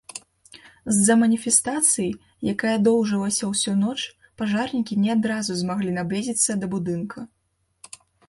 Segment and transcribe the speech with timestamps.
[0.93, 2.07] З-за маніфестацыі,
[2.53, 3.95] якая доўжылася ўсю ноч,
[4.43, 7.17] пажарнікі не адразу змаглі наблізіцца да будынка.